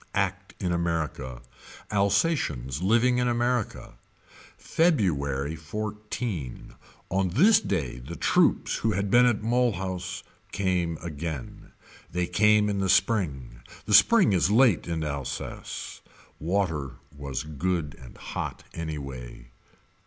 Act 0.15 0.55
in 0.59 0.71
America. 0.71 1.43
Alsatians 1.91 2.81
living 2.81 3.19
in 3.19 3.27
America. 3.27 3.93
February 4.57 5.55
XIV. 5.55 6.73
On 7.11 7.29
this 7.29 7.59
day 7.59 7.99
the 7.99 8.15
troops 8.15 8.77
who 8.77 8.93
had 8.93 9.11
been 9.11 9.27
at 9.27 9.43
Mulhouse 9.43 10.23
came 10.51 10.97
again. 11.03 11.71
They 12.11 12.25
came 12.25 12.67
in 12.67 12.79
the 12.79 12.89
spring. 12.89 13.59
The 13.85 13.93
spring 13.93 14.33
is 14.33 14.49
late 14.49 14.87
in 14.87 15.03
Alsace. 15.03 16.01
Water 16.39 16.93
was 17.15 17.43
good 17.43 17.95
and 18.01 18.17
hot 18.17 18.63
anyway. 18.73 19.51